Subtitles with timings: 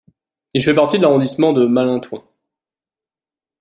[0.55, 2.23] Il fait partie de l'arrondissement de Malentouen.